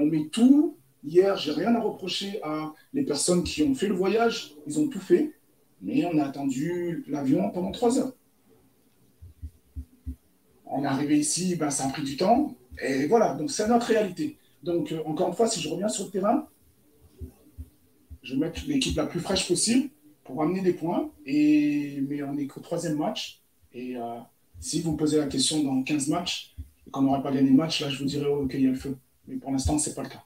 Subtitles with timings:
[0.00, 0.76] on met tout.
[1.04, 4.54] Hier, j'ai rien à reprocher à les personnes qui ont fait le voyage.
[4.66, 5.32] Ils ont tout fait.
[5.82, 8.12] Mais on a attendu l'avion pendant trois heures.
[10.66, 12.54] On est arrivé ici, ben, ça a pris du temps.
[12.82, 14.36] Et voilà, donc c'est notre réalité.
[14.62, 16.46] Donc, euh, encore une fois, si je reviens sur le terrain,
[18.22, 19.88] je vais mettre l'équipe la plus fraîche possible
[20.22, 21.10] pour amener des points.
[21.24, 22.02] Et...
[22.08, 23.40] Mais on est qu'au troisième match.
[23.72, 24.18] Et euh,
[24.60, 26.54] si vous me posez la question dans 15 matchs
[26.86, 28.70] et qu'on n'aurait pas gagné le match, là, je vous dirais oh, qu'il y a
[28.70, 28.96] le feu.
[29.30, 30.24] Mais pour l'instant, ce n'est pas le cas.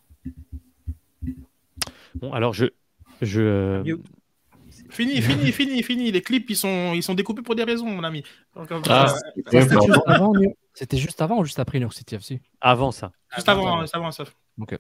[2.15, 2.67] Bon, alors je.
[3.21, 3.41] je...
[3.43, 3.97] Euh,
[4.89, 6.11] fini, fini, fini, fini.
[6.11, 8.25] Les clips, ils sont, ils sont découpés pour des raisons, mon ami.
[8.89, 9.15] Ah,
[10.73, 13.13] C'était juste, avant ou juste après New York City FC Avant ça.
[13.35, 14.25] Juste avant, avant, avant ça.
[14.59, 14.79] Ok.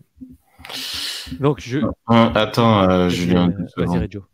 [1.38, 1.80] Donc je.
[2.06, 3.52] attends, euh, Julien.
[3.76, 4.24] Vas-y, Reggio.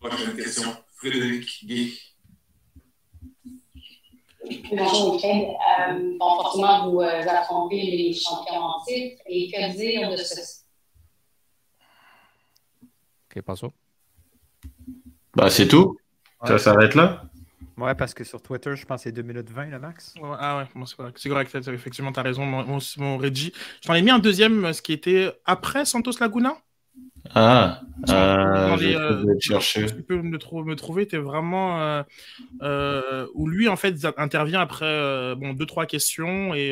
[0.00, 0.70] Moi, j'ai une question.
[0.94, 1.64] Frédéric
[4.42, 9.22] Euh, bon, forcément, vous euh, affrontez les champions en titre.
[9.26, 10.60] Et que dire de ce.
[13.30, 13.72] Ok, passons.
[15.34, 15.96] Bah, c'est tout.
[16.44, 17.22] Ça s'arrête là.
[17.76, 20.14] Ouais, parce que sur Twitter, je pense que c'est 2 minutes 20, le max.
[20.38, 21.18] ah ouais, bon, c'est correct.
[21.18, 21.54] C'est correct.
[21.54, 23.52] Effectivement, tu as raison, mon, mon, mon Reggie.
[23.80, 26.56] Je t'en ai mis un deuxième, ce qui était après Santos Laguna?
[27.34, 29.86] Ah, euh, je euh, chercher.
[29.86, 31.80] Tu peux me, trou me trouver, tu es vraiment.
[31.80, 32.02] Euh,
[32.62, 36.70] euh, où lui, en fait, intervient après euh, bon, deux, trois questions et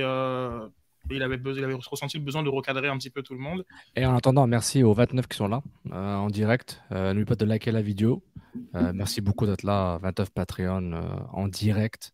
[1.11, 3.65] il avait, il avait ressenti le besoin de recadrer un petit peu tout le monde.
[3.97, 6.83] Et en attendant, merci aux 29 qui sont là en direct.
[6.91, 8.23] N'oubliez pas de liker la vidéo.
[8.75, 10.93] merci beaucoup d'être là, 29 Patreon
[11.33, 12.13] en direct.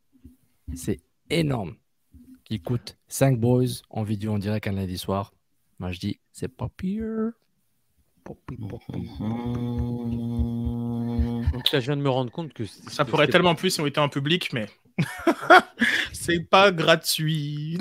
[0.74, 1.74] C'est énorme.
[2.44, 5.32] Qui coûte 5 boys en vidéo en direct un lundi soir.
[5.78, 7.32] Moi, je dis, c'est pas pire.
[11.52, 13.86] Donc là, je viens de me rendre compte que ça pourrait tellement plus si on
[13.86, 14.66] était en public, mais
[16.12, 17.78] c'est pas gratuit.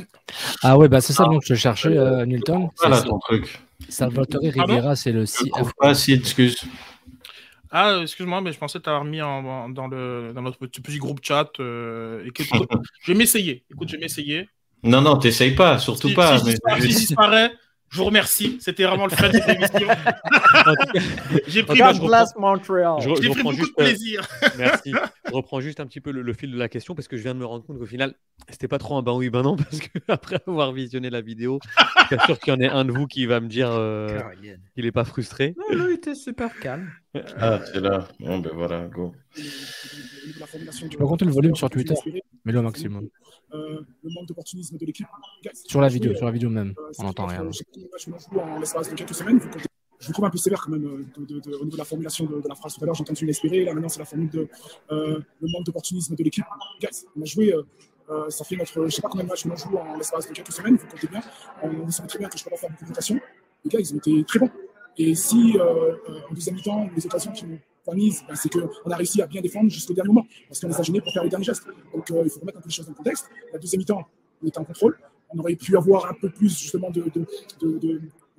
[0.61, 1.39] Ah ouais, bah c'est ça ah.
[1.39, 2.69] que je cherchais, euh, Newton.
[2.80, 3.59] Voilà ton truc.
[3.89, 5.25] Salvatore Riviera, c'est le.
[5.80, 6.58] Ah, si, excuse.
[7.71, 11.49] Ah, excuse-moi, mais je pensais t'avoir mis en, dans, le, dans notre petit, groupe chat.
[11.59, 12.32] Euh, et
[13.02, 13.64] je vais m'essayer.
[13.71, 14.48] Écoute, je vais m'essayer.
[14.83, 16.37] Non, non, t'essayes pas, surtout pas.
[16.39, 16.82] Si, mais...
[16.82, 17.52] si, disparaît,
[17.93, 18.58] je vous remercie.
[18.59, 19.87] C'était vraiment le fun de l'émission.
[21.48, 22.95] J'ai pris, place Montréal.
[22.99, 24.27] J'ai pris juste, de euh, plaisir.
[24.58, 24.93] merci.
[25.27, 27.36] Je reprends juste un petit peu le, fil de la question parce que je viens
[27.36, 28.15] de me rendre compte qu'au final,
[28.49, 31.59] c'était pas trop un ben oui, ben non parce qu'après avoir visionné la vidéo,
[32.09, 34.20] je suis sûr qu'il y en ait un de vous qui va me dire euh,
[34.73, 35.53] qu'il n'est pas frustré.
[35.59, 36.89] Non, non, il était super calme.
[37.37, 38.08] Ah, c'est là.
[38.20, 39.14] Bon, ben voilà, go.
[39.36, 41.93] Tu peux compter le volume sur Twitter,
[42.45, 43.09] mais le maximum.
[43.54, 45.08] Euh, le manque d'opportunisme de l'équipe.
[45.54, 47.42] Sur la vidéo, sur la vidéo même, euh, on n'entend rien.
[47.42, 49.39] En l'espace de quelques semaines,
[50.04, 52.43] je vous trouve un peu sévère quand même euh, au niveau de la formulation de,
[52.48, 52.95] la phrase tout à l'heure.
[52.95, 53.64] J'ai entendu l'inspirer.
[53.64, 54.48] Là, maintenant, c'est la formule de
[54.92, 56.43] euh, le manque d'opportunisme de l'équipe.
[57.15, 59.55] on a joué, euh, ça fait notre, je ne sais pas combien de matchs on
[59.55, 61.21] joue en l'espace de quelques semaines, vous comptez bien.
[61.61, 63.21] On, sait très bien que je peux pas faire beaucoup de.
[63.64, 64.49] Les gars, ils ont été très bons.
[64.98, 69.27] Et si, en deuxième mi-temps, les occasions qui nous ben, c'est qu'on a réussi à
[69.27, 71.66] bien défendre jusqu'au dernier moment, parce qu'on les a gênés pour faire les derniers gestes.
[71.94, 73.30] Donc euh, il faut remettre un peu les choses dans le contexte.
[73.52, 74.08] La deuxième mi-temps,
[74.42, 74.98] on était en contrôle.
[75.30, 77.04] On aurait pu avoir un peu plus justement de,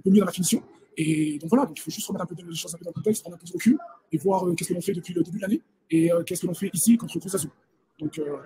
[0.07, 0.63] mieux dans la finition.
[0.97, 2.95] Et donc voilà, il faut juste remettre un peu les choses un peu dans le
[2.95, 3.79] contexte, prendre un peu de recul
[4.13, 6.43] et voir euh, qu'est-ce que l'on fait depuis le début de l'année et euh, qu'est-ce
[6.43, 7.51] que l'on fait ici contre Cruz Azul.
[7.99, 8.39] Donc euh,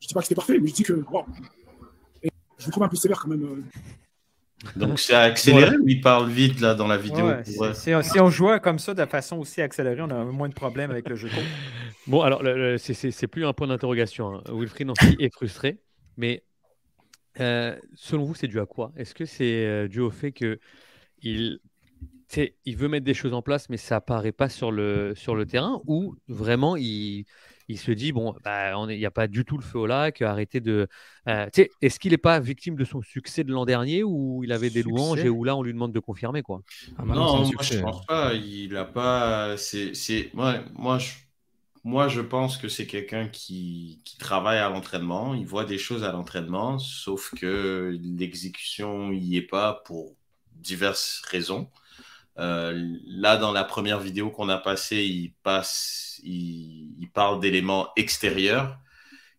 [0.00, 1.24] je dis pas que c'était parfait, mais je dis que wow.
[2.22, 3.64] Je vous trouve un peu sévère quand même
[4.76, 7.30] donc c'est accéléré ou il parle vite là dans la vidéo
[7.72, 11.08] si, on jouait comme ça de façon aussi accélérée, on a moins de problèmes avec
[11.08, 11.28] le jeu.
[12.06, 12.42] bon, alors
[12.78, 14.34] c'est plus un point d'interrogation.
[14.34, 14.42] Hein.
[14.52, 15.80] Wilfried est frustré,
[16.16, 16.44] mais
[17.40, 18.92] euh, selon vous, c'est dû à quoi?
[18.96, 20.58] Est-ce que c'est euh, dû au fait que
[21.22, 21.60] il,
[22.64, 25.46] il veut mettre des choses en place, mais ça apparaît pas sur le, sur le
[25.46, 27.24] terrain, ou vraiment il
[27.70, 30.22] il se dit bon, bah, il n'y a pas du tout le feu au lac,
[30.22, 30.88] arrêtez de.
[31.28, 31.46] Euh,
[31.80, 34.82] est-ce qu'il n'est pas victime de son succès de l'an dernier où il avait des
[34.82, 36.62] louanges et où là on lui demande de confirmer quoi?
[36.98, 38.34] Ah, Non, moi je pense pas.
[38.34, 39.56] Il a pas.
[39.56, 41.12] C'est, moi, moi, je...
[41.84, 44.02] moi je pense que c'est quelqu'un qui...
[44.04, 45.34] qui travaille à l'entraînement.
[45.34, 50.16] Il voit des choses à l'entraînement, sauf que l'exécution n'y est pas pour
[50.54, 51.70] diverses raisons.
[52.40, 55.32] Euh, là, dans la première vidéo qu'on a passée,
[56.22, 58.78] il, parle d'éléments extérieurs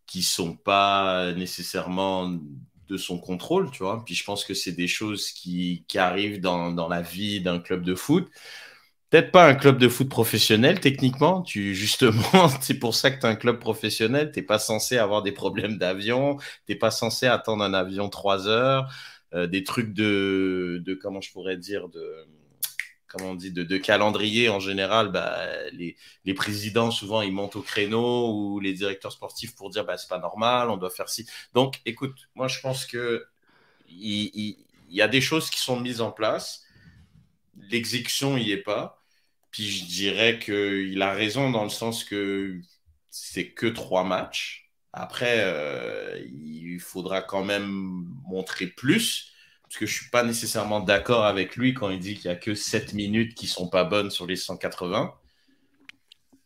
[0.06, 2.38] qui sont pas nécessairement
[2.90, 4.04] de son contrôle, tu vois.
[4.06, 7.96] Puis je pense que c'est des choses qui, arrivent dans, la vie d'un club de
[7.96, 8.30] foot.
[9.10, 11.42] Peut-être pas un club de foot professionnel, techniquement.
[11.42, 14.32] Tu, justement, c'est pour ça que tu es un club professionnel.
[14.34, 16.38] Tu pas censé avoir des problèmes d'avion.
[16.68, 18.90] Tu pas censé attendre un avion trois heures.
[19.34, 22.28] Euh, des trucs de, de, comment je pourrais dire, de,
[23.12, 25.38] comment on dit, de, calendrier en général, bah,
[25.74, 30.10] les, présidents, souvent, ils montent au créneau ou les directeurs sportifs pour dire, bah, c'est
[30.10, 31.28] pas normal, on doit faire ci.
[31.54, 33.26] Donc, écoute, moi, je pense que
[33.90, 34.58] il,
[34.92, 36.66] il y a des choses qui sont mises en place.
[37.70, 39.02] L'exécution n'y est pas.
[39.52, 42.60] Puis je dirais qu'il a raison dans le sens que
[43.10, 44.70] c'est que trois matchs.
[44.94, 49.31] Après, euh, il faudra quand même montrer plus,
[49.72, 52.36] parce que je ne suis pas nécessairement d'accord avec lui quand il dit qu'il n'y
[52.36, 55.14] a que 7 minutes qui ne sont pas bonnes sur les 180.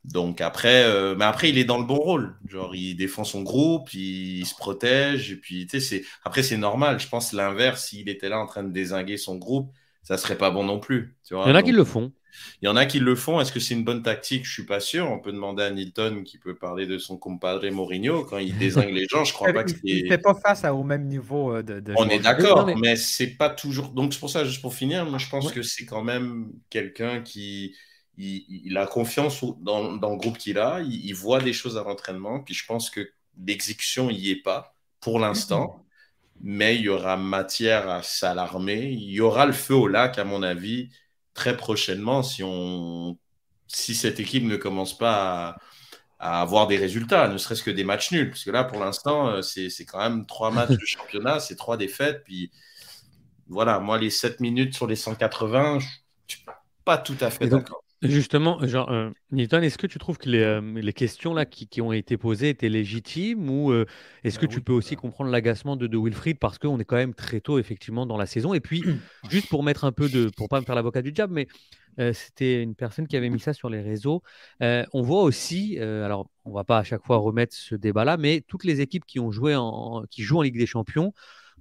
[0.03, 2.35] Donc après, euh, mais après, il est dans le bon rôle.
[2.47, 6.99] Genre, il défend son groupe, il, se protège, et puis, tu sais, après, c'est normal.
[6.99, 9.73] Je pense l'inverse, s'il était là en train de désinguer son groupe,
[10.03, 11.17] ça serait pas bon non plus.
[11.31, 12.13] il y en a qui le font.
[12.61, 13.39] Il y en a qui le font.
[13.39, 14.45] Est-ce que c'est une bonne tactique?
[14.45, 15.09] Je suis pas sûr.
[15.09, 18.91] On peut demander à Nilton qui peut parler de son compadre Mourinho quand il désingue
[18.91, 19.23] les gens.
[19.23, 21.93] Je crois pas que Il fait pas face au même niveau euh, de.
[21.97, 23.89] On est d'accord, mais, c'est pas toujours.
[23.89, 27.21] Donc c'est pour ça, juste pour finir, moi je pense que c'est quand même quelqu'un
[27.21, 27.75] qui
[28.17, 30.81] il, a confiance dans, le groupe qu'il a.
[30.81, 32.39] Il, voit des choses à l'entraînement.
[32.39, 33.09] Puis je pense que
[33.45, 35.81] l'exécution n'y est pas pour l'instant.
[36.41, 38.89] Mais il y aura matière à s'alarmer.
[38.91, 40.89] Il y aura le feu au lac, à mon avis
[41.35, 43.19] très prochainement si, on,
[43.67, 45.57] si cette équipe ne commence pas
[46.17, 48.31] à, avoir des résultats, ne serait-ce que des matchs nuls.
[48.31, 51.77] Parce que là, pour l'instant, euh, c'est quand même trois matchs de championnat, c'est trois
[51.77, 52.23] défaites.
[52.23, 52.51] Puis
[53.47, 55.89] voilà, moi, les 7 minutes sur les 180, je ne
[56.27, 56.45] suis
[56.83, 57.84] pas tout à fait d'accord.
[58.07, 61.81] Justement, genre, euh, est-ce que tu trouves que les, euh, les questions là qui, qui,
[61.81, 63.73] ont été posées étaient légitimes ou
[64.23, 66.95] est-ce que bah tu peux aussi comprendre l'agacement de, de Wilfried parce qu'on est quand
[66.95, 68.53] même très tôt effectivement dans la saison?
[68.53, 68.83] Et puis,
[69.29, 71.47] juste pour mettre un peu de, pour pas me faire l'avocat du diable, mais
[72.13, 74.21] c'était une personne qui avait mis ça sur les réseaux.
[74.59, 78.65] on voit aussi, alors on va pas à chaque fois remettre ce débat-là, mais toutes
[78.65, 81.13] les équipes qui ont joué en, qui jouent en Ligue des Champions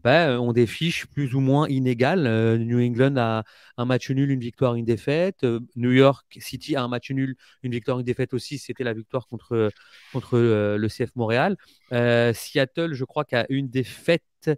[0.03, 2.27] bah, ont des fiches plus ou moins inégales.
[2.27, 3.45] Euh, New England a
[3.79, 5.45] un match nul, une victoire, une défaite.
[5.45, 8.59] Euh, New York City a un match nul, une victoire, une défaite aussi.
[8.59, 9.71] C'était la victoire contre,
[10.13, 11.57] contre euh, le CF Montréal.
[11.91, 14.51] Seattle, je crois, a une défaite,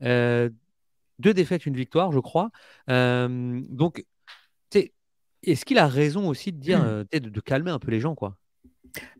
[0.00, 2.50] deux défaites, une victoire, je crois.
[2.88, 4.04] donc,
[5.44, 8.36] est-ce qu'il a raison aussi de dire, de, de, calmer un peu les gens, quoi?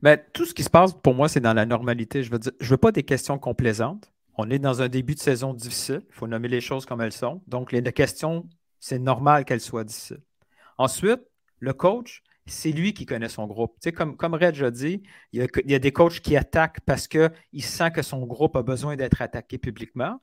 [0.02, 2.22] Ben, tout ce qui se passe pour moi, c'est dans la normalité.
[2.22, 4.11] Je veux je veux pas des questions complaisantes.
[4.36, 6.02] On est dans un début de saison difficile.
[6.08, 7.42] Il faut nommer les choses comme elles sont.
[7.46, 8.48] Donc, les questions,
[8.80, 10.22] c'est normal qu'elles soient difficiles.
[10.78, 11.20] Ensuite,
[11.58, 13.76] le coach, c'est lui qui connaît son groupe.
[13.80, 15.02] Tu comme, comme Reg a dit,
[15.32, 17.30] il y a, des coachs qui attaquent parce qu'il
[17.62, 20.20] sent que son groupe a besoin d'être attaqué publiquement.